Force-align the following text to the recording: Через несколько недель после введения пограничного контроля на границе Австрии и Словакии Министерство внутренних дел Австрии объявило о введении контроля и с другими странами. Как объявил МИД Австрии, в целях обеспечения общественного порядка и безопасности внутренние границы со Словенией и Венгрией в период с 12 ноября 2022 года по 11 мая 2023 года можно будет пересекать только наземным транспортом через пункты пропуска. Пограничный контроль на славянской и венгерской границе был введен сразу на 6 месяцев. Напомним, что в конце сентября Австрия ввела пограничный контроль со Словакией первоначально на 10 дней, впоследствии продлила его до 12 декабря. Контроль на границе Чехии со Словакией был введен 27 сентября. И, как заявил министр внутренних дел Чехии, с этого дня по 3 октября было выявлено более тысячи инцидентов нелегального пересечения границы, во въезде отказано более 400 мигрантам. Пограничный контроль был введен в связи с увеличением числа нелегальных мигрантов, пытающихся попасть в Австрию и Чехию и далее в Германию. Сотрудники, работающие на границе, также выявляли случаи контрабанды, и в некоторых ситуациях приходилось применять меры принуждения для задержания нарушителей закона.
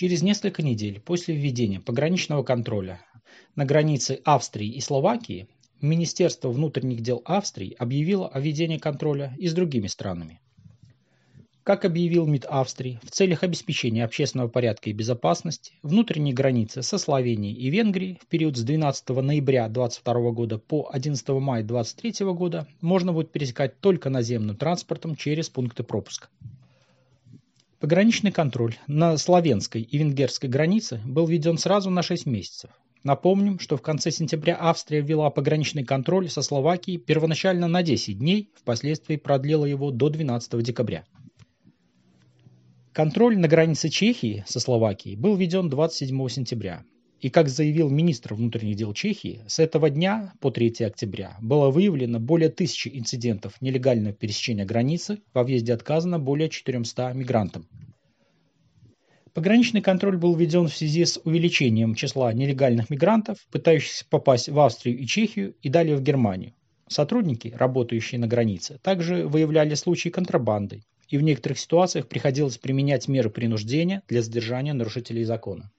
Через 0.00 0.22
несколько 0.22 0.62
недель 0.62 0.98
после 0.98 1.36
введения 1.36 1.78
пограничного 1.78 2.42
контроля 2.42 3.02
на 3.54 3.66
границе 3.66 4.22
Австрии 4.24 4.70
и 4.70 4.80
Словакии 4.80 5.46
Министерство 5.82 6.48
внутренних 6.48 7.02
дел 7.02 7.20
Австрии 7.26 7.76
объявило 7.78 8.26
о 8.26 8.40
введении 8.40 8.78
контроля 8.78 9.36
и 9.36 9.46
с 9.46 9.52
другими 9.52 9.88
странами. 9.88 10.40
Как 11.64 11.84
объявил 11.84 12.26
МИД 12.26 12.46
Австрии, 12.46 12.98
в 13.02 13.10
целях 13.10 13.42
обеспечения 13.42 14.06
общественного 14.06 14.48
порядка 14.48 14.88
и 14.88 14.94
безопасности 14.94 15.74
внутренние 15.82 16.32
границы 16.32 16.80
со 16.80 16.96
Словенией 16.96 17.52
и 17.52 17.68
Венгрией 17.68 18.18
в 18.22 18.26
период 18.26 18.56
с 18.56 18.62
12 18.62 19.06
ноября 19.10 19.68
2022 19.68 20.30
года 20.30 20.56
по 20.56 20.88
11 20.90 21.28
мая 21.28 21.62
2023 21.62 22.26
года 22.28 22.66
можно 22.80 23.12
будет 23.12 23.32
пересекать 23.32 23.78
только 23.80 24.08
наземным 24.08 24.56
транспортом 24.56 25.14
через 25.14 25.50
пункты 25.50 25.82
пропуска. 25.82 26.28
Пограничный 27.80 28.30
контроль 28.30 28.76
на 28.86 29.16
славянской 29.16 29.80
и 29.80 29.96
венгерской 29.96 30.50
границе 30.50 31.00
был 31.06 31.26
введен 31.26 31.56
сразу 31.56 31.88
на 31.88 32.02
6 32.02 32.26
месяцев. 32.26 32.70
Напомним, 33.04 33.58
что 33.58 33.78
в 33.78 33.80
конце 33.80 34.10
сентября 34.10 34.58
Австрия 34.60 35.00
ввела 35.00 35.30
пограничный 35.30 35.82
контроль 35.82 36.28
со 36.28 36.42
Словакией 36.42 36.98
первоначально 36.98 37.68
на 37.68 37.82
10 37.82 38.18
дней, 38.18 38.50
впоследствии 38.54 39.16
продлила 39.16 39.64
его 39.64 39.90
до 39.90 40.10
12 40.10 40.62
декабря. 40.62 41.06
Контроль 42.92 43.38
на 43.38 43.48
границе 43.48 43.88
Чехии 43.88 44.44
со 44.46 44.60
Словакией 44.60 45.16
был 45.16 45.36
введен 45.36 45.70
27 45.70 46.28
сентября. 46.28 46.84
И, 47.20 47.28
как 47.28 47.50
заявил 47.50 47.90
министр 47.90 48.32
внутренних 48.32 48.76
дел 48.76 48.94
Чехии, 48.94 49.42
с 49.46 49.58
этого 49.58 49.90
дня 49.90 50.32
по 50.40 50.50
3 50.50 50.86
октября 50.86 51.36
было 51.42 51.70
выявлено 51.70 52.18
более 52.18 52.48
тысячи 52.48 52.90
инцидентов 52.92 53.60
нелегального 53.60 54.14
пересечения 54.14 54.64
границы, 54.64 55.20
во 55.34 55.44
въезде 55.44 55.74
отказано 55.74 56.18
более 56.18 56.48
400 56.48 57.12
мигрантам. 57.12 57.68
Пограничный 59.34 59.82
контроль 59.82 60.16
был 60.16 60.34
введен 60.34 60.68
в 60.68 60.74
связи 60.74 61.04
с 61.04 61.20
увеличением 61.22 61.94
числа 61.94 62.32
нелегальных 62.32 62.88
мигрантов, 62.88 63.46
пытающихся 63.52 64.06
попасть 64.08 64.48
в 64.48 64.58
Австрию 64.58 64.98
и 64.98 65.06
Чехию 65.06 65.54
и 65.60 65.68
далее 65.68 65.96
в 65.96 66.02
Германию. 66.02 66.54
Сотрудники, 66.88 67.52
работающие 67.54 68.18
на 68.18 68.28
границе, 68.28 68.80
также 68.82 69.28
выявляли 69.28 69.74
случаи 69.74 70.08
контрабанды, 70.08 70.82
и 71.08 71.18
в 71.18 71.22
некоторых 71.22 71.58
ситуациях 71.58 72.08
приходилось 72.08 72.56
применять 72.56 73.08
меры 73.08 73.28
принуждения 73.28 74.02
для 74.08 74.22
задержания 74.22 74.72
нарушителей 74.72 75.24
закона. 75.24 75.70